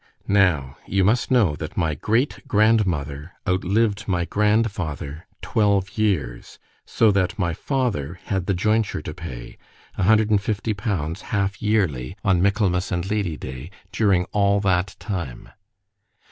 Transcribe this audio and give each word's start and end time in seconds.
—Now, 0.27 0.77
you 0.87 1.03
must 1.03 1.29
know, 1.29 1.55
that 1.57 1.77
my 1.77 1.93
great 1.93 2.39
grandmother 2.47 3.33
outlived 3.47 4.07
my 4.07 4.25
grandfather 4.25 5.27
twelve 5.43 5.95
years; 5.95 6.57
so 6.87 7.11
that 7.11 7.37
my 7.37 7.53
father 7.53 8.19
had 8.23 8.47
the 8.47 8.55
jointure 8.55 9.03
to 9.03 9.13
pay, 9.13 9.59
a 9.93 10.01
hundred 10.01 10.31
and 10.31 10.41
fifty 10.41 10.73
pounds 10.73 11.21
half 11.29 11.61
yearly—(on 11.61 12.41
Michaelmas 12.41 12.91
and 12.91 13.11
Lady 13.11 13.37
day,)—during 13.37 14.25
all 14.33 14.59
that 14.59 14.95
time. 14.97 15.49